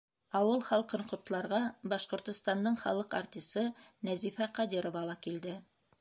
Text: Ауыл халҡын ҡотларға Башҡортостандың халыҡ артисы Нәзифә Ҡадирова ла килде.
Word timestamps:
Ауыл 0.37 0.61
халҡын 0.67 1.03
ҡотларға 1.11 1.59
Башҡортостандың 1.93 2.79
халыҡ 2.85 3.15
артисы 3.19 3.67
Нәзифә 4.11 4.49
Ҡадирова 4.59 5.05
ла 5.11 5.21
килде. 5.29 5.55